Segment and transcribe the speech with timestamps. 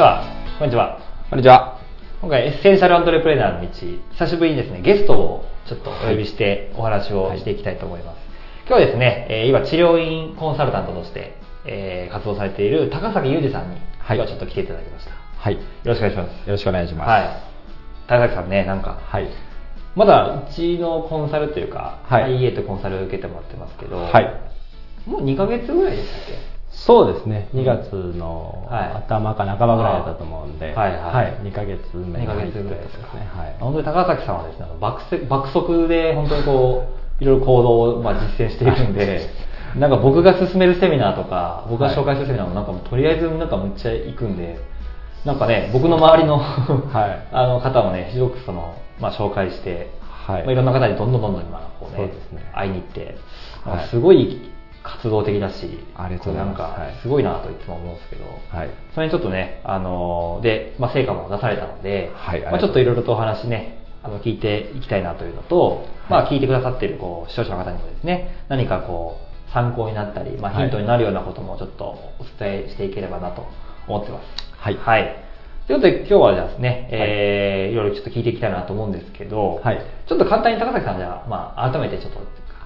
[0.00, 0.24] では、
[0.58, 0.98] こんにちは。
[1.28, 1.78] こんにちは。
[2.22, 3.68] 今回、エッセンシャルアントレプレーナーの道、
[4.12, 8.18] 久しぶりにですね、ゲストをちょっとお呼びしてお話をしていきたいと思います。
[8.66, 11.36] 今日はですね、えー今、治療院コンサルタントとして、
[11.66, 15.10] えー活動されている高崎裕二さんに、はい今日はちょっと来ていただきました。
[15.10, 15.54] よはい。
[15.56, 16.50] よろしくお願いします。
[16.50, 17.08] ろしくお願いします。
[17.10, 17.22] はい。
[18.08, 19.28] 高崎さんね、なんか、はい。
[19.96, 24.40] まだうちのコンサルというか、はい IA とコンサル受けてもらってますけど、はい。
[25.06, 26.20] もう2ヶ月ぐらいでしたっ
[26.56, 26.59] け？
[26.70, 27.48] そうですね。
[27.52, 28.92] 2月のはい。
[29.04, 31.38] 頭か半ばぐらいだったと思うんで、はいはい。
[31.42, 33.28] 2ヶ月目2ヶ月ぐらいですかね。
[33.34, 33.56] はい。
[33.58, 36.86] 本当に高崎さんはですね、爆せ爆速で本当にこ
[37.20, 39.28] う、いろいろ行動をまあ実践しているんで、
[39.76, 44.58] なんか僕が進めるセミナーとか、僕が紹介するセミナーもなんかもうとりあえずなんかむっちゃ行くんで、
[45.24, 46.40] なんかね、僕の周りの、
[47.08, 47.26] い。
[47.34, 50.42] あの方もね、ひどくその、まあ紹介して、はい。
[50.44, 52.12] まあ、いろんな方にどんどんどんどん今こうね、ね。
[52.54, 53.16] 会いに行って、
[53.64, 53.86] はい。
[53.86, 54.49] すごい
[55.00, 58.70] 活動的だし、ありがとなんかはいすごいなといつも思うんですけど、はい。
[58.94, 69.16] それにちょっとね、あのーで、まあ、成果も出されたので、はいまあ、ちょっといろいろとお話ね、あの、聞いていきたいなというのと、まあ、聞いてくださっている、こう、視聴者の方にもですね、何かこ
[69.48, 70.62] う、参考になったり、まあ、はい。
[70.64, 73.46] ヒントになるようなこともちょっとお伝えしていければなと
[73.88, 74.24] 思ってます。
[74.58, 74.76] はい。
[74.76, 75.16] はい。
[75.66, 79.80] ということで、今日はですね、えーいろいろちょっと聞いていきたいなと思うんですけど、はい。
[80.08, 82.18] ちょっと簡単に高崎さんじゃあ、まあ、改めてちょっと、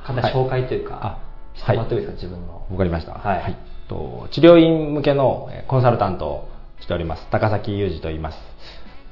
[0.06, 2.66] 簡単に紹介というか、あしてもらってもいいですか、自分の。
[2.70, 3.12] わかりました。
[3.14, 3.56] はい。
[3.88, 6.48] と治療院向けのえーコンサルタントを
[6.80, 7.26] しております。
[7.30, 8.38] 高崎裕二と言います。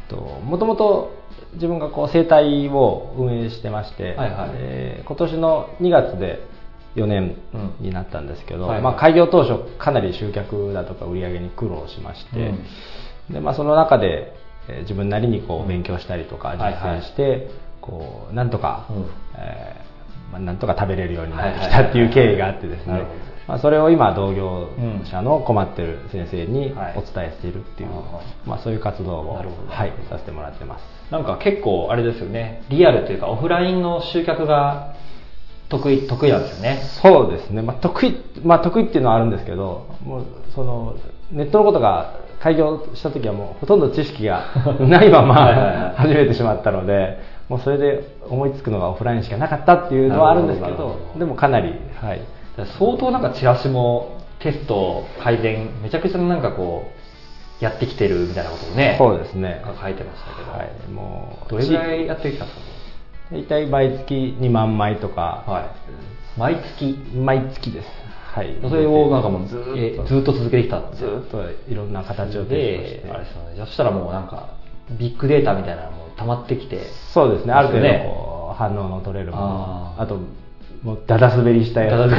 [0.08, 1.10] ともともと
[1.54, 4.50] 自分がこう生態を運営してまして、はいはい。
[4.54, 6.40] えー今年の2月で
[6.96, 7.36] 4年
[7.80, 8.82] になったんですけど、うんはいはい。
[8.82, 12.52] まあ、開業当初かなり集客だとか売り上げに苦労しまして、
[13.30, 14.32] でまあ、その中で、
[14.68, 17.00] えー自分なりにこうんう勉強したりとか実はいはい。
[17.00, 17.48] 践して、
[17.80, 19.06] こうなんとか、うん。
[19.36, 19.91] えー
[20.32, 23.04] まあ、なんとか食べれるようになってきたっていう経緯があってですね。
[23.46, 24.68] まあ、それを今同業
[25.04, 26.94] 者の困ってる先生にはい。
[26.96, 29.34] お伝えしているっていう、あまあ、そういう活動を、
[29.68, 30.84] はい、させてもらってます。
[31.10, 34.94] なんか結構あれですよね、リアルというかオフラインの集客が
[35.68, 36.80] 得意、得意なんですよね。
[37.02, 40.96] そうですね、まあ、得意、まあ、得意っていうのはあるんですけどもうその
[41.30, 44.46] ネットのことが開業した時はもうほとんど知識が
[44.80, 47.18] ないまま 始めてしまったので
[47.52, 52.26] もうそれで思いつくのがオフラインしかなかったっていうのはあるんですけどでもかなり、はい、
[52.78, 56.86] 相当なんかチラシもテスト、改善、めちゃくちゃなんかこ
[57.60, 59.62] う、やってきてるみたいなことをね、そうですね。
[59.64, 62.60] 書いてましたけど、はい、もうどれぐらいやってきたんです
[63.30, 65.70] 大体毎月2万枚とか、かはい。
[66.38, 67.88] 毎月、毎月です。
[68.34, 68.56] はい。
[68.66, 74.56] それをなんかもうずっとずっと続けてきたずっといろんな形をでて、あれですよね、そしたらもうなんか、
[74.90, 76.80] ビッグデータみたいなのも溜まってきて、
[77.12, 77.52] そうですね。
[77.52, 79.94] ある程度こう反応の取れるもの。
[79.98, 80.18] あと
[80.82, 81.90] もうダダ滑りしたやつ。
[81.92, 82.16] ダダ滑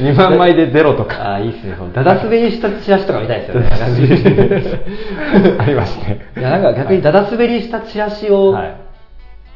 [0.00, 0.10] り。
[0.12, 1.30] 2万枚でゼロとか。
[1.30, 1.74] ああ、いいですね。
[1.76, 3.68] このダダ滑りしたチラシとか見たいですよね。
[5.58, 6.20] ありますね。
[6.36, 8.76] いや、なんか逆にダダ滑りしたチラシを、はい。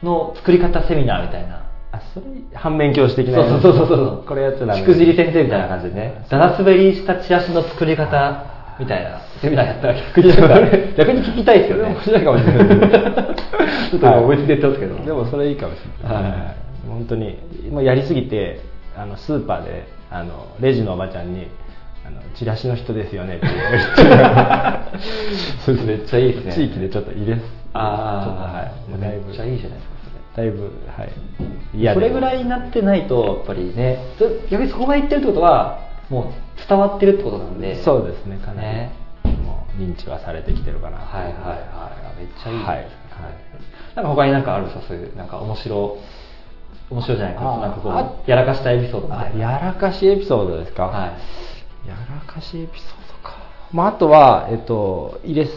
[0.02, 1.62] の作り方セミナーみたいな。
[1.92, 4.24] あそれ反面教師的なそうそうそうそう。
[4.26, 6.24] これやっちゃダメしくじり先生みたいな感じでね。
[6.28, 8.44] ダダ滑りしたチラシの作り方
[8.80, 10.32] みたいなセミナーやったら逆に
[10.96, 11.90] 逆に聞きたいですよね。
[11.92, 12.66] 面白いかもしれない。
[13.90, 15.04] ちょっと思いついて言ってますけど。
[15.04, 16.32] でもそれいいかもしれない、はい。
[16.88, 17.38] 本当に
[17.70, 18.60] もうやりすぎて
[18.96, 21.46] あのスーパーであのレジのおばちゃんに
[22.06, 24.98] あのチラシの人ですよねって言わ れて
[25.64, 26.52] そうですめっちゃいいですね。
[26.52, 27.36] 地域でちょっと入れ
[27.74, 28.90] ああ、はい。
[28.90, 30.00] いぶめっちゃいいじゃないですか。
[30.36, 31.12] だいぶはい。
[31.74, 37.82] 嫌でそれぐらいになってないと、やっぱりね、そ逆にそこまでいってるってことは、もう伝わってるってことなんで。
[37.82, 38.92] そうですねかなり、ね。
[39.46, 40.98] もう認知はされてきてるかな。
[40.98, 42.18] はいはいはい。
[42.18, 42.58] めっちゃいい。
[42.58, 42.64] ね。
[42.64, 42.76] はい。
[42.76, 42.86] はい。
[43.94, 45.96] なんか他になんかあるんですかそういう、なんか面白、
[46.90, 51.06] 面白いじゃないかあなんかこあう、やらかしたエピソードやらかしエピソードですか、は
[51.86, 51.88] い。
[51.88, 53.36] やらかしエピソードか、
[53.72, 55.52] まあ、あとは、えっと、入れす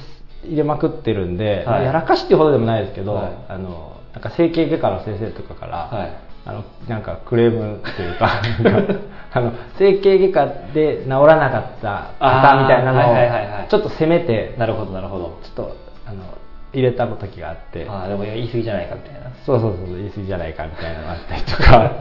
[0.45, 1.85] 入れまくってるんで、はい。
[1.85, 3.33] やらかしっていうほどでもないですけど、はい。
[3.47, 8.41] あのなんか整形外科の先生とかから、はいあのなんかクレームというか
[9.35, 15.39] あの整形外科で治らなかった方みたいなのあーはいはいはいはいをちょっと責めてなるほどなるほど。
[15.43, 15.75] ちょっと
[16.05, 16.17] あの
[16.73, 19.29] 入れた時があってああ、でも言い過ぎじゃないかみたいな。
[19.45, 21.91] そうそうそう言い過ぎじゃないかみたいなのがあったりとか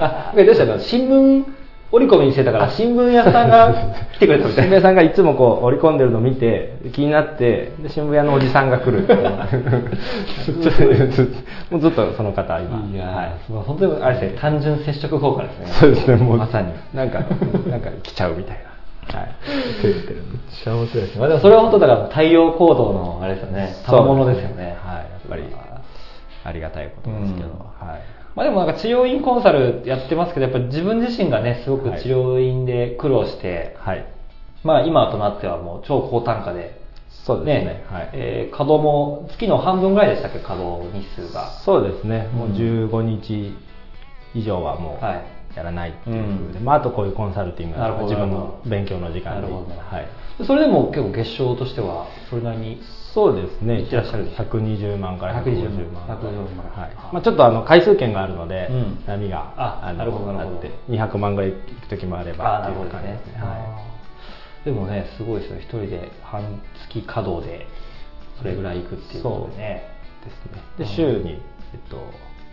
[0.32, 0.78] あ、どうしたの？
[0.78, 1.44] 新聞
[1.92, 3.74] 折り込みにしてたから、新聞屋さんが
[4.16, 4.66] 来てくれたみたいな。
[4.70, 9.22] 新聞屋さんがいつもこう織り込んでるのを見て気になってで新聞屋のおじさんが来るっていう。
[11.70, 12.82] もうずっとその方今。
[12.90, 13.32] いやー、はい。
[13.52, 15.66] もう本当にあれですね、単純接触効果ですね。
[15.66, 16.68] そうですねもうまさに。
[16.94, 17.20] なんか
[17.68, 18.56] なんか来ちゃうみたい
[19.12, 19.18] な。
[19.18, 19.28] はい。
[19.84, 19.94] めっ
[20.64, 21.20] ちゃ面白いですね。
[21.20, 23.74] まあでもそれは本当だから太陽行動のあれですよね。
[23.84, 24.76] 賜物ですよね。
[24.82, 25.42] はいやっぱり。
[26.44, 27.88] ありがたいことですけど、うん。
[27.88, 28.00] はい
[28.34, 32.02] まあでもなんか治療院コンサルやってますけど、やっぱり自分自身がね、すごくはい。
[32.02, 34.06] 治療院で苦労して、はい。
[34.64, 36.80] まあ今となってはもう超高単価で
[37.10, 37.84] そうですね。
[37.88, 38.10] はい。
[38.14, 41.50] えー稼働も月の半分ぐらいでしたっけ稼働日数が。
[41.64, 43.54] そうですね、もううん15日
[44.34, 45.24] 以上はもうはい
[45.56, 50.08] やらないっていう風で、まあ、あとこういうコンサルティングなるほど自分の勉強の時間になるほど、はい、
[50.46, 52.82] それでも結構月賞としてはそれなりに
[53.12, 53.82] そうですね。
[53.82, 56.08] いらっしゃるんですか？120万から150 120万。
[56.08, 56.66] 万150万。
[56.70, 56.92] はい。
[56.96, 57.10] あ。
[57.12, 59.04] まあ、ちょっとあの回数券があるので、うん。
[59.06, 60.40] 波がのあなるほど。
[60.40, 63.04] あって200万ぐらい行く時もあればあっていうなるほどね。
[63.04, 63.92] 感じですね、は
[64.64, 65.58] でもねすごいですよ。
[65.58, 67.66] 一人で半月稼働で
[68.38, 69.82] それぐらいいくっていうことでね。
[70.22, 70.62] い、ですね。
[70.78, 71.98] で週に、えっと、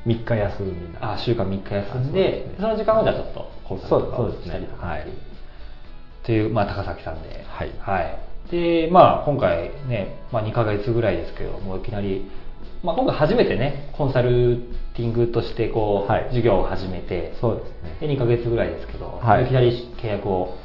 [0.05, 2.55] 3日休みになるあ週間3日休んでね。
[2.59, 5.01] その時間はじゃあちょっとコンサルとかをしたりとかはい。
[5.01, 5.05] っ
[6.23, 7.45] ていう、まあ、高崎さんで。
[7.47, 7.71] はい。
[8.51, 12.29] でまあ今回ね、まあ、2ヶ月ぐらいですけどもういきなり、
[12.83, 14.57] まあ、今回初めてねコンサル
[14.95, 16.23] ティングとしてこう、はい。
[16.29, 18.07] 授業を始めてそうですね。
[18.07, 19.45] で2ヶ月ぐらいですけど、はい。
[19.45, 20.57] い、きなり契約を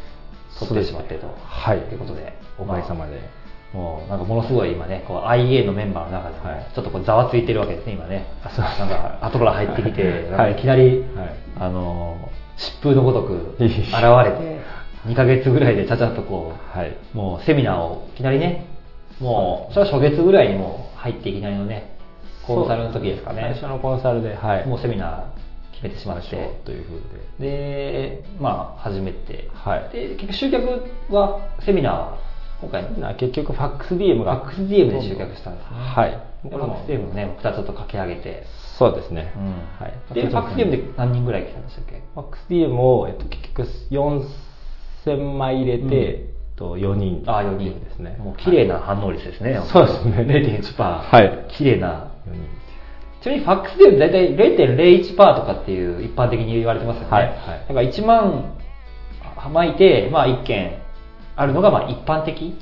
[0.59, 1.81] 取ってしまってと、はい。
[1.81, 2.33] ということで。
[2.57, 3.21] おかげさまで、
[3.75, 6.67] もうなんかものすごい今ね、こう IA のメンバーの中でもはい。
[6.73, 8.25] ちょっとこうざわついてるわけですね、今ね。
[8.45, 8.65] あそう。
[8.65, 10.53] なんかアトロラ入ってきて、はい。
[10.53, 10.55] い。
[10.55, 11.35] きなり、はい。
[11.59, 12.17] あの、
[12.57, 14.61] 疾風のごとく現れて、
[15.07, 16.97] 2ヶ月ぐらいでちゃちゃっとこう、はい。
[17.13, 18.65] もうセミナーをいきなりね、
[19.21, 21.97] もう、それは初月ぐらいにもう入っていきなりのね、
[22.47, 23.43] コンサルの時ですかね。
[23.43, 25.23] 最初のコンサルで、はい、もうセミナー
[25.73, 27.01] 決めてしまって、というふう
[27.41, 27.49] で。
[27.49, 29.89] で、まあ始めて、はい。
[29.93, 32.19] で、結局集客は、セミナーは、
[32.61, 35.77] 今回、な結局ファックス DM がファックス DM で集客したんですね。
[35.77, 36.11] はい。
[36.49, 38.45] でファックス DM もね、2つと掛け上げて。
[38.79, 39.53] そうですね、うん。
[39.79, 42.03] はい、で、ファックス DM で何人ぐらい来たんでしたっけ？
[42.15, 46.35] ファックス DM を、えっと、結局4000枚入れて、うん。
[46.57, 47.81] と、4人あ、4人。
[47.81, 48.17] ですね。
[48.19, 49.61] もう綺麗な反応率ですね。
[49.65, 50.17] そうですね。
[50.19, 50.83] 0.1%。
[50.83, 51.45] はい。
[51.49, 52.13] 綺麗な。
[52.29, 52.49] 4人。
[53.23, 57.11] ちなみにファックス DM 大体0.01%とかっていう一般的に言われてますよね。
[57.11, 57.27] はい。
[57.27, 57.37] はい。
[57.69, 58.57] だから1万
[59.53, 60.79] 巻いて、まあ1件
[61.37, 62.55] あるのがまあ一般的。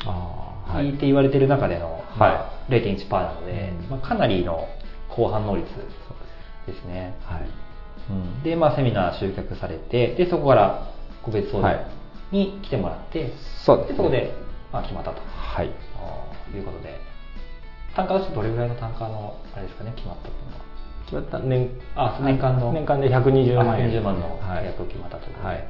[0.80, 2.02] って言われてる中での、はい。
[2.19, 3.90] まあ0.1%なので、うん。
[3.90, 4.69] まあ、かなりの
[5.08, 5.66] 高反応率
[6.66, 7.14] ですね。
[7.24, 7.42] はい。
[8.10, 8.42] うん。
[8.42, 10.88] で、まあ、セミナー集客されて、で、そこから
[11.22, 11.86] 個別相談
[12.30, 13.32] に来てもらって、
[13.64, 13.96] そうですね。
[13.96, 14.32] そこで、
[14.72, 15.20] まあ、決まったと。
[15.20, 15.66] はい。
[15.66, 15.70] い
[16.58, 16.98] うことで、
[17.94, 20.64] 単価としてどれぐらいの単価の、あれですかね、決まったっていうのは。
[21.04, 23.90] 決まった年あ年間の年間で120万円。
[23.90, 24.64] 120万のはい。
[24.64, 25.64] 契約を決まったということで、はい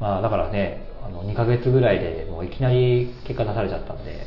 [0.00, 4.26] まあ、だからねあの2ヶ月ぐらいでもういきなり結果出されちゃったんで。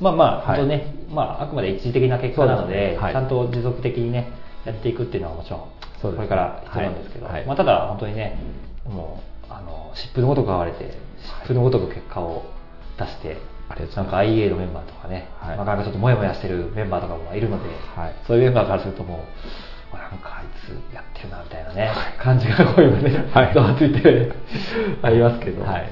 [0.00, 0.56] まあまあ、はい。
[0.58, 3.12] 本当ね、まあ、あくまで一時的な結果なのでではい。
[3.12, 4.32] ちゃんと持続的にね
[4.64, 5.60] やっていくっていうのはもちろん
[6.02, 7.34] これから必要なんですけど、はい。
[7.34, 8.38] はいまあ、ただ本当にね
[8.84, 10.94] もうあの疾風のごとく現れて
[11.42, 12.44] 疾風のごとく結果を
[12.98, 13.36] 出して、
[13.68, 14.06] ない。
[14.06, 15.58] んか IA のメンバーとかね、はい。
[15.58, 18.14] なかなかちょっとモヤモヤしてるメンバーとかもいるので、はい。
[18.26, 19.24] そういうメンバーからするともう、あ
[20.10, 23.54] なんかあいつやってるなみたいなね、感じがこういうのね、はい。
[23.54, 24.32] ざわついて
[25.02, 25.88] ありますけど、はい。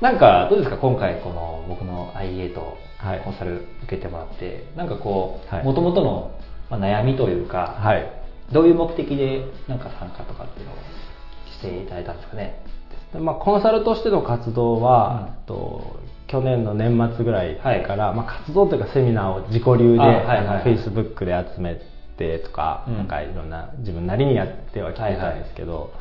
[0.00, 3.20] なんかどうですか、今回、この僕の IA とはい。
[3.20, 5.64] コンサル受けてもらって、なんかこう、はい。
[5.64, 6.32] もともとの
[6.68, 8.06] まあ悩みというか、はい。
[8.52, 10.74] どういう目的でなんか参加とかっていうのを
[11.46, 12.62] していただいたんですかね。
[13.12, 15.46] でまあ、コンサルとしての活動は、うん。
[15.46, 18.16] と去年の年末ぐらいから、はい。
[18.16, 20.62] まあ、活動というかセミナーを自己流であはいはいはい。
[20.62, 21.80] フェイスブックで集め
[22.20, 22.96] てとか、うん。
[22.98, 25.92] なんかいろんな自分なりにやってはきてたんですけど、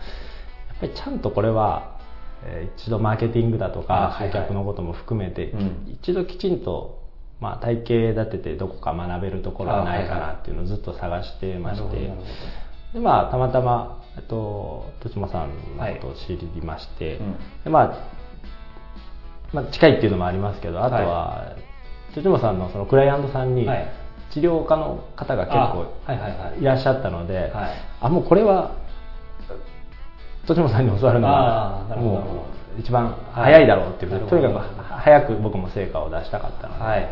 [0.67, 1.97] やっぱりちゃんとこれは、
[2.43, 4.31] えー一度マーケティングだとあかはいはい。
[4.31, 5.97] 集客のことも含めて、うん。
[6.01, 6.99] 一度きちんと、
[7.39, 11.83] まあ、体系立ててどこか学べるところはないかなっていうのをずっと探してまして。
[11.83, 17.33] なるほどなるほでまあたまたまえっと豊島さんのことを知りまして、うん。
[17.63, 17.93] でまあ、
[19.53, 21.55] まあ近いっていうのもありますけどあとは、
[22.15, 25.85] 豊島さんのそのクライアントさんにはい治療家の方が結構
[26.61, 27.69] いらっしゃったので、はい。
[28.01, 28.75] あもうこれは
[30.43, 32.41] 豊島さんに教わるのあーなはるほどなるほも
[32.77, 34.59] う一番早いだろうっていう、はいとにかく
[34.99, 37.11] 早く僕も成果を出したかったので、はいはい。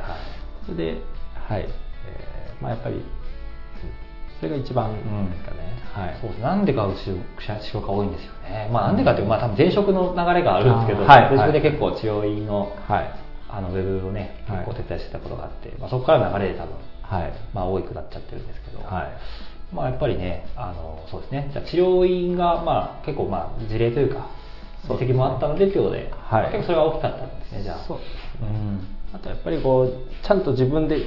[0.65, 1.01] それで、
[1.47, 3.03] はいえーまあ、やっぱりうん
[4.39, 5.57] それが一番ですかね、
[5.93, 6.17] はい。
[6.21, 8.69] そうなんでか後ろ後ろが多いんですよね。
[8.71, 11.35] まあなんでかっていうと、まあ多分前職の流れがあるんですけど、はい。
[11.35, 13.11] 前職で結構治療院のはい。
[13.49, 14.65] あのウェブをね、はい。
[14.65, 16.75] 結構手伝いしてたことがあって、まあそこからの流れで多分、
[17.09, 17.33] はい。
[17.53, 19.75] まあ多くなっちゃってるんですけど、はい。
[19.75, 24.29] まあやっぱりね、あのそうですね、じゃあ治療院がまあ結構まあ事例というか、
[24.87, 25.13] そうですね。
[25.13, 26.43] 実績もあったのでっていうことで、はい。
[26.43, 27.77] まあ結構それが大きかったんですね、じゃあ。
[27.87, 27.97] そう。
[28.41, 28.87] うん。
[29.13, 30.97] あとやっぱりこうちゃんと自分で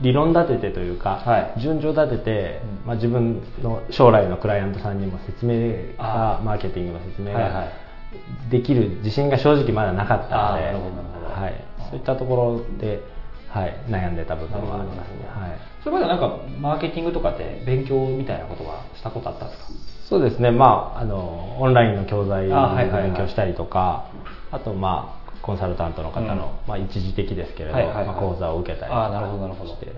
[0.00, 1.60] 理論立ててというか、はい。
[1.60, 2.86] 順序立てて、うん。
[2.86, 7.70] まあ、自分の将来のクライアントさんにも説明あがマーケティングの説明はいはがい。
[8.50, 10.34] できる自信が正直まだなかったので。
[10.34, 11.40] あーなるほどなるほど。
[11.42, 13.02] はい、そういったところで、
[13.54, 19.68] はい、悩んでた部分はありますね、はい、それまでなんかマーケティングとかって勉強みたいなことはしたことあったんですか？
[20.10, 20.50] そうですね。
[20.50, 24.10] まああのオンラインの教材を勉強したりとか
[24.50, 26.68] あとまあコンサルタントの方の、うん。
[26.68, 28.06] まあ、一時的ですけれど、はいはいはい。
[28.06, 29.70] まあ、講座を受けたりとかああなるほどなるほど。
[29.70, 29.94] して、はい。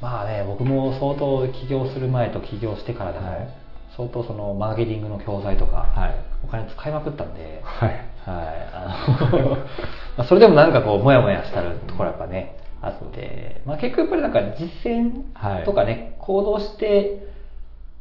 [0.00, 3.48] まあね僕も相当起業する前と起業してからでも、はい。
[3.96, 7.88] 相当そのマーケティングの教材とか、はいお金使いまくったんで、はい。
[7.88, 9.50] はい、あの
[10.16, 17.26] まあそれでもなんかこうモヤモヤしたるところやっぱねあって、まあ、結局やっぱりなんか実践とかね、行動して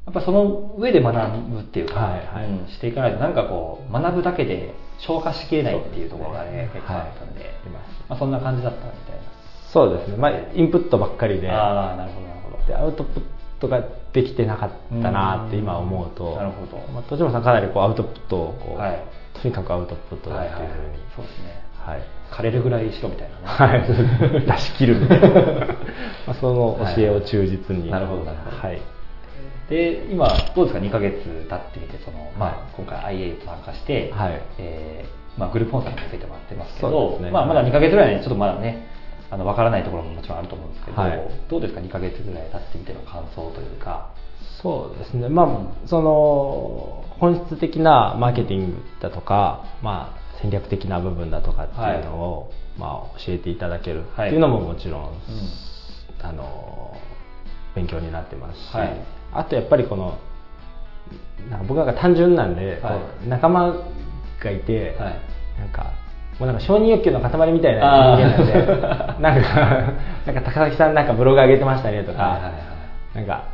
[0.05, 1.13] やっぱその上で学
[1.49, 2.49] ぶっていうか、はいはい。
[2.49, 7.49] うんしていかないとなんかこう学ぶだけで消化しきれないっていうところがねね結構あったんで、はい
[8.09, 9.23] まあ、そんな感じだったみたいな。
[9.71, 11.49] そうですね、まあ、インプットばっかりで。
[11.49, 12.65] ああなるほどなるほど。
[12.65, 13.23] でアウトプッ
[13.63, 16.25] トができてなかったなって今思うと。
[16.25, 16.77] うんなるほど。
[16.93, 19.03] まあ、戸島さんかなりこうアウトプットをこう、はい。
[19.41, 21.63] とにかくアウトプットだっていうふうに、そうですね。
[21.79, 22.01] はい。
[22.31, 23.43] 枯れるぐらいしろみたいなね。
[23.45, 23.81] はい、
[24.45, 25.27] 出し切るみたいな。
[26.27, 28.67] まあその教えを忠実に、なるほどなるほど。
[28.67, 28.81] はい。
[29.69, 34.41] で今どうですか？2ヶ月経ってみてその、まあはい今回 IA と参加して、はい。
[34.59, 37.31] えーまあ、グループ本さんについてもらってますけそうどですね。
[37.31, 38.85] まあ、まだ2ヶ月ぐらいでちょっとまだね
[39.33, 41.19] あの分からないところももちろんあると思うんですけど、はい。
[41.49, 44.13] どうですか？2ヶ月ぐらい経ってみての感想というか。
[44.61, 55.09] そうですね、まあ、その本質的なマーケティングだとか、まあ、戦略的な部分だとかっていうのを、まあ、教えていただけるっていうのももちろん、
[56.21, 56.95] あの
[57.75, 59.05] 勉強になってますし、はい。
[59.33, 60.17] あとやっぱりこの
[61.49, 62.81] なんか僕なんか単純なんで、
[63.27, 63.73] 仲間
[64.41, 65.19] がいて、はい。
[65.59, 65.91] なんか
[66.39, 68.53] もうなんか承認欲求の塊みたいな人間なんで
[69.21, 69.93] なんか
[70.25, 73.15] なんか高崎さんなんかブログ上げてましたねとか、はいはいはい。
[73.15, 73.53] なんか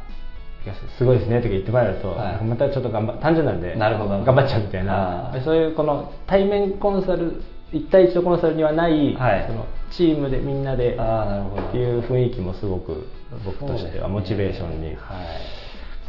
[0.98, 2.44] すごいですねとか言ってもらえると、はい。
[2.44, 4.24] またちょっと頑張単純なんでなるほど。
[4.24, 5.44] 頑張っちゃうみたいあなー。
[5.44, 9.46] そういうこの対面コンサル1対1のコンサルにはない、はい。
[9.48, 13.08] そのチームでみんなでっていう雰囲気もすごく
[13.46, 14.98] 僕としてはモチベーションに、はい。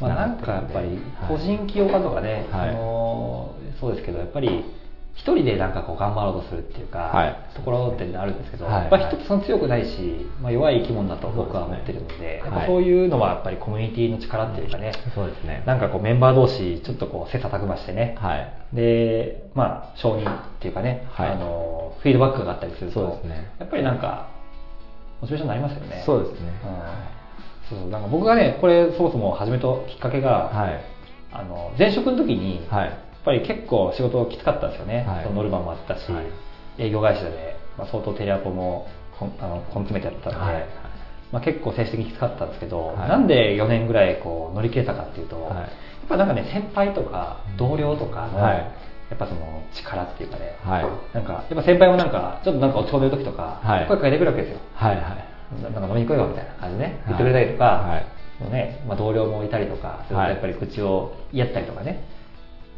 [0.01, 0.99] まあ、なんかやっぱり
[1.29, 2.69] 個人起業家とかね、はい。
[2.71, 4.65] あのそうですけどやっぱり
[5.15, 7.37] 一人でなんかこう頑張ろうとするっていうか、はい。
[7.55, 8.75] ところってあるんですけど、はい。
[8.83, 15.63] やっぱり一つその強くないし、まあ、弱い生き物だと僕は思ってるのでそうですねやっぱそういうのはやっぱりコミュニティの力っていうかね、そうですね。
[15.67, 18.77] なんかこうメンバー同士ちょっとこう切磋琢磨してね、はい。
[18.77, 21.31] でまあ承認っていうかね、はい。
[21.31, 23.53] あのフィードバックがあったりするとそうですね。
[23.59, 24.31] やっぱりなんか
[25.21, 26.03] モチベーションになりますよね。
[26.07, 26.49] そうですね。
[27.73, 27.79] うん。
[27.79, 27.91] そう。
[27.91, 30.81] なんか僕がねこれそもそも始めたきっかけが、はい。
[31.33, 35.25] あの前職の時に、はいぱり結構仕事きつかったんですよね、はい。
[35.25, 36.27] そのノルマもあったし、はい。
[36.79, 38.87] 営業会社で、まあ、相当テレアポも
[39.19, 40.67] こんあの根詰めてやってたので、はい。
[41.33, 43.09] まあ、結構精神的にきつかったんですけど、はい。
[43.09, 45.55] なんで4年ぐらいこう乗り切れたかっていうと、はい。
[45.57, 45.69] やっ
[46.09, 48.57] ぱなんかね先輩とか同僚とかの、はい。
[49.11, 49.41] やっぱその
[49.75, 51.15] 力っていうかね、はい。
[51.15, 53.89] なんかやっぱ先輩もなんかちょっとなんか落ち込んでる時とか、はい。
[53.89, 54.61] 声かけてくるわけですよ。
[54.75, 54.97] はい。
[54.97, 55.63] はい。
[55.63, 57.05] ななんか飲みに来いよみたいな感じでね、はい。
[57.07, 58.07] 言ってくれたりとか、はい。
[58.49, 62.05] ねまあ、同僚もいたりとか、それとはいやっぱり口を言い合ったりとかね、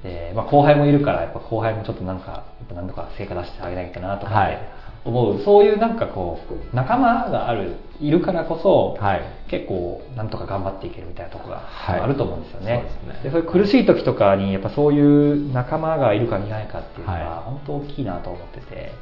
[0.02, 4.59] でまあ、後輩もいるから、やっぱ後輩もちょっとなんか、やっぱ何とか成果出してあげなきゃなとかってはい。
[5.04, 9.23] 思う、そういうなんかこう、仲間がある、いるからこそ、はい。
[9.49, 12.00] 結構なんとか頑張っていけるみたいなところがはい。
[12.00, 12.85] あると思うんですよね。
[13.02, 13.21] そうですね。
[13.25, 18.92] でそういう苦しい時とかに、やっぱそういう仲間がいるかいないかっていうのは本当大きいなと思ってて、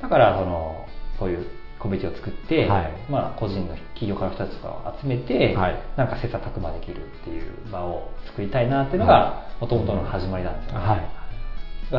[0.00, 0.86] だからその、
[1.18, 1.46] そういう
[1.78, 2.92] コミュニティを作って、はい。
[3.10, 5.82] まあ、個人の起業家の人たちとかを集めて、はい。
[5.96, 11.25] なんか切磋琢磨できるっていう場を作りたいなっていうのがもともとの始まりなんですよね、はい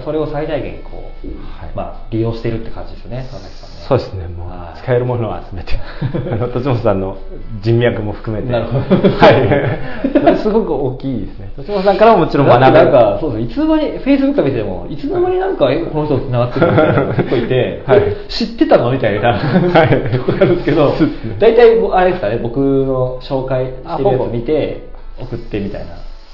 [0.04, 1.72] それを最大限こう、はい。
[1.74, 3.76] まあ、利用しているって感じですよね佐々木さんね。
[3.88, 4.80] そうですね、もうはい。
[4.80, 5.80] 使えるものは全て、
[6.30, 7.18] あの、栃本さんの
[7.62, 8.80] 人脈も含めて、なるほど。
[8.80, 10.38] はい。
[10.38, 11.52] すごく大きいですね。
[11.56, 12.92] 栃本さんからももちろん学べなんる。
[12.92, 18.02] かなんかそうですいつの間にフェイスブック見てもいつの間になんかえこの人と繋がってるみたいな結構いて、 はい。
[18.28, 20.18] 知ってたのみたいな、はい。
[20.18, 20.94] ところあるんですけど
[21.40, 25.88] 大体あれですかね僕の紹介してるやつ見て送ってみたいな。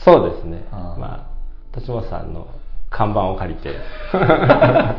[0.03, 0.63] そうですね。
[0.72, 1.19] まあ、
[1.72, 2.48] 栃本さんの
[2.93, 3.69] 看板を借りて、
[4.13, 4.95] は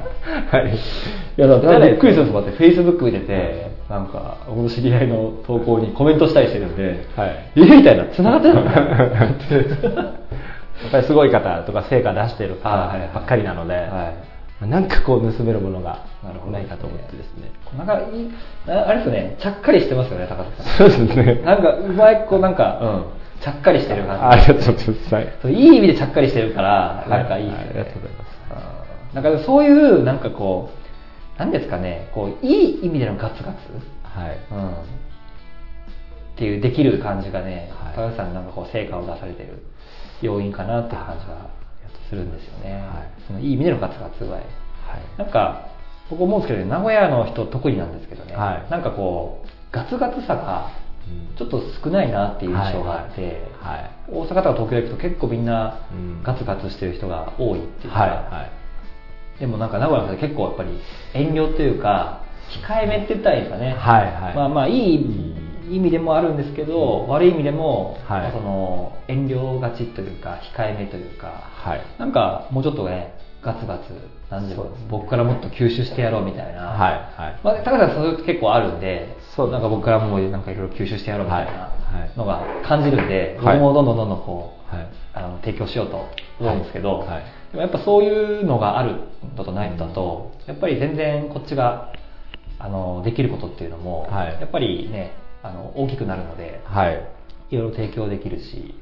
[0.69, 0.77] い。
[0.77, 7.53] いやだからびっくりするんですもんだってフェイスブック見ててなんか僕の知り合いの投稿にコメントしたりしてるんで、はい。
[7.57, 7.61] え？
[7.61, 8.05] みたいな。
[8.07, 8.65] 繋がってるの？
[10.83, 12.69] やっぱりすごい方とか成果出してる方
[13.15, 14.13] ばっかりなので、は
[14.63, 14.67] い。
[14.67, 16.01] なんかこう盗めるものが
[16.51, 17.51] ないかと思ってですね。
[17.77, 18.31] なんかいい
[18.69, 19.37] ああれですよね。
[19.39, 20.91] ちゃっかりしてますよね高田さん。
[20.91, 21.43] そうですね。
[21.45, 23.05] なんかうまいこうなんか、うん、
[23.45, 25.15] ちゃっかりしてる感じありがとうございます。
[25.15, 27.67] はいそういい意味でちゃっかりしてるから、なんかいいですよね。
[27.67, 28.35] はいありがとうございます
[29.15, 30.71] うんなんかそういう、なんかこ
[31.37, 33.59] う、なんですかね、こう、いい意味でのガツガツ、
[34.03, 34.39] はい。
[34.51, 34.75] うん、っ
[36.37, 39.63] ていうできる感じがね、はい高橋さんになんかこう、成果を出されてる
[40.23, 41.51] 要因かなっていう感じが
[42.09, 42.73] するんですよね。
[42.73, 44.37] はいそのいい意味でのガツガツ具合。
[44.37, 44.43] はい。
[45.19, 45.69] なんか、
[46.09, 50.84] 僕思うんですけど、名古屋の人特になんですけどね、はいなんかこう、ガツガツさがうん
[51.37, 53.81] ちょっと少ないなっていう印象があって、はい。
[53.81, 53.91] はい。
[54.09, 56.23] 大阪とか東京行くと結構みんなうん。
[56.23, 58.11] ガツガツしてる人が多いっていうか、はい。
[58.11, 58.49] は
[59.37, 59.41] い。
[59.41, 60.81] でもなんか名古屋の方結構やっぱり
[61.13, 62.23] 遠慮というか
[62.67, 64.13] 控えめって言ったらいいですかね、はい。
[64.15, 64.35] はい。
[64.37, 64.95] まあまあいい
[65.71, 68.33] 意味でもあるんですけど、悪い意味でも、はい。
[68.33, 71.81] その遠慮がちというか控えめというか、はい。
[71.99, 73.85] なんかもうちょっとねガツガツ
[74.31, 74.87] なんでそうですね。
[74.91, 77.41] 僕からもっと吸収してやろうみたいな、はいはい。
[77.45, 82.19] まあ、高橋さんそういうの結構あるんでそうなんか僕からもなんかいろいろ吸収してやろうみたいはいなはい。
[82.19, 83.59] のが感じるんで、はい。
[83.59, 84.87] 僕もどんどんどんどんこう、はい。
[85.15, 86.09] あの提供しようと
[86.41, 87.09] 思うんですけど、はい。
[87.09, 88.97] はいでもやっぱそういうのがある
[89.37, 91.93] のとないのだと、やっぱり全然こっちが
[92.59, 94.41] あのできることっていうのも、はい。
[94.41, 95.13] やっぱりね
[95.45, 97.09] あの大きくなるので、はい。
[97.51, 98.75] いろいろ提供できるし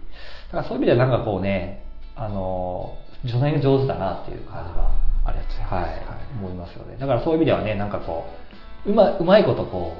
[0.47, 1.85] だからそういう意味ではなんかこうね
[2.17, 4.91] あの助念上手だなっていう感じは
[5.25, 5.75] ありがとうございます。
[5.75, 6.97] はい、思いますよね。
[6.99, 8.27] だからそういう意味ではねなんかこ
[8.87, 9.97] ううまうまいことこ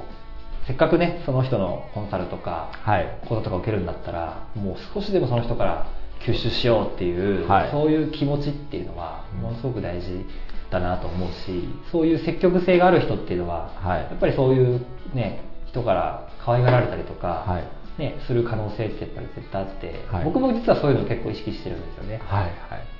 [0.63, 3.19] うせっかくねその人のコンサルとかはい。
[3.27, 5.87] 講座とか受けるんだったらもう少しでもその人から
[6.25, 7.71] 吸収しようっていう、はい。
[7.71, 10.25] そういう気持ちっていうのはものすごく大事
[10.69, 14.01] だなと思うしそういう積極性がある人っていうのは、はい。
[14.01, 20.25] やっぱりそういうね人から可愛がられたりとか、はいね、する可能性ってやっぱり絶対あって、はい。
[20.25, 22.21] 僕も実はそういうの結構意識してるんですよね。
[22.25, 22.51] はいはい。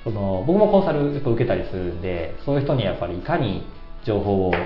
[0.04, 3.66] その僕もコンサルやっぱ受けたりするんでそういう人にやっぱりいかに
[4.04, 4.60] 情報を、はい。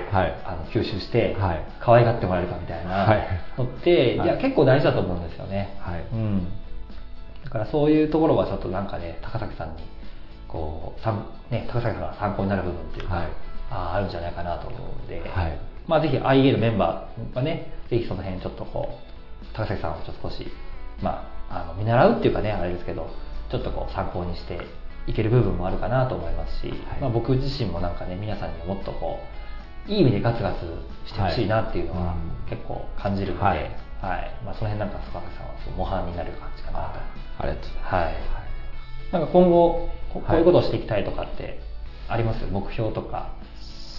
[0.45, 1.65] あの吸収して、はい。
[1.79, 3.27] 可愛がってもらえるかみたいなはい。
[3.57, 4.27] のって、はい。
[4.27, 6.01] い、や結構大事だと思うんですよね、はい。
[6.13, 6.47] うん、
[7.45, 9.83] だからそういうところはちょっとなんかね高崎さんに
[10.47, 13.27] こうさん、ね、高崎さんが参考になる部分っていうか、はい。
[13.71, 15.59] ああるんじゃないかなと思うんで、はい。
[15.87, 19.08] まあ、ぜひ IA のメンバーがねぜひその辺ちょっとこう
[19.59, 20.47] 高崎さんをちょっと少し、
[21.03, 23.09] まあ、あの見習うっていうかねあれですけど
[23.51, 24.59] ちょっとこう参考にして
[25.07, 29.19] いける部分もあるかなと思いますし、まあ、僕自身もなんかね皆さんにもっとこ
[29.87, 30.59] ういい意味でガツガツ
[31.05, 32.15] してほしいなっていうのは
[32.49, 33.59] 結構感じるので、ははい。
[33.59, 36.99] いまあ、その辺なんか高崎さんは模範になる感じかなと。
[37.39, 37.81] ありがとうござい。
[37.81, 38.15] ますはい。
[39.11, 41.59] なんか今後ここういうことをしていきたいとかって
[42.07, 43.33] あります、目標とか。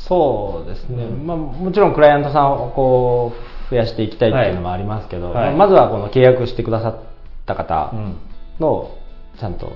[0.07, 1.27] そうですね、うん。
[1.27, 5.46] まあ、もちろんクライアントさんをこう増やしていきたいっていうのもありますけど、はい。
[5.48, 6.98] はいまずはこの契約してくださっ
[7.46, 8.18] た方うん。
[8.59, 8.90] の
[9.38, 9.72] ちゃんと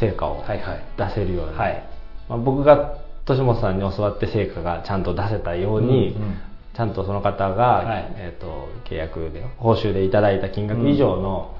[0.00, 0.84] 成果をはいはい。
[0.96, 1.82] 出せるように、はい。
[2.28, 6.38] まあ、僕が年本さんに教わって成果がちゃんと出せたように、うんうん。
[6.74, 8.12] ちゃんとその方が、はい。
[8.16, 11.54] えー、と契約で報酬でいただいた金額以上の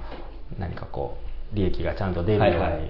[0.58, 1.16] 何かこ
[1.52, 2.80] う利益がちゃんと出るように、はいはい。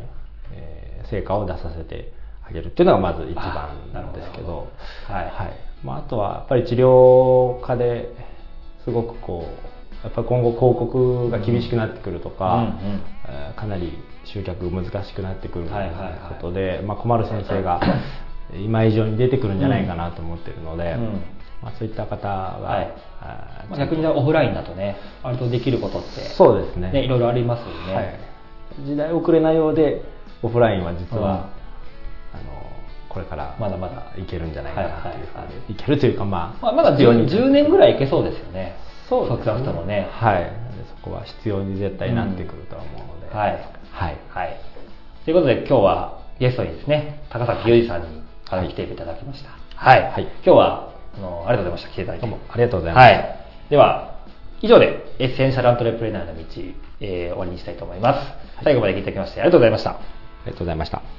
[0.53, 2.13] えー成果を出させて
[2.47, 4.69] あげるっていうのがまず一番なんですけど。
[5.09, 5.25] はい。
[5.25, 5.69] はい。
[5.83, 8.11] まあ、あとはやっぱり治療科で
[8.89, 13.03] すごくこうやっぱり今後広告が厳しくなってくるとか、うんうん。
[13.29, 13.93] えーかなり
[14.25, 17.81] 集客難しくなってくるはいはいはいことで、まあ、困る先生が
[18.55, 21.03] 今以上に出てくるんじゃないかなと思ってるので、うん。
[21.63, 22.89] まあ、そういった方が、はい。
[23.69, 26.93] まあ、逆にオフラインだとね割とできることってそうですね。
[26.93, 28.15] ねいろいろありますよね、はい、
[28.87, 30.03] 時代遅れないようで
[30.43, 31.37] オフラインは実は、うん。
[31.37, 32.68] あの
[33.19, 38.77] これからまだまだいけるんじゃないかなっていうふうに、はいはいはいいけるというかまあ、まあ、まだ必要に 10, 10年ぐらいいけそうですよね。
[39.09, 40.09] そうです少なくともね。
[40.13, 40.45] はい。
[40.45, 40.51] で
[40.89, 43.53] そこは必要に絶対なってくるとは思うので、はい。
[43.91, 44.17] はい。
[44.29, 44.61] はい。
[45.25, 49.51] ということで今日はゲストにですね高崎裕二さんにあの来ていただきました。
[49.75, 50.23] はい、はい。
[50.23, 51.91] 今日はあのありがとうございました。
[51.91, 52.27] 来ていただいて。
[52.27, 53.71] どうもありがとうございます、はい。
[53.71, 54.15] では、
[54.63, 56.43] 以上でエッセンシャルアントレプレナーの道、
[57.01, 58.63] えー終わりにしたいと思います。
[58.63, 59.91] 最後まで聞いていただきましてありがとうございました。
[59.91, 61.18] ありがとうございました